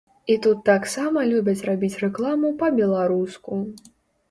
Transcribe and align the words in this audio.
І 0.35 0.35
тут 0.45 0.63
таксама 0.69 1.25
любяць 1.33 1.65
рабіць 1.69 1.99
рэкламу 2.05 2.53
па-беларуску. 2.65 3.63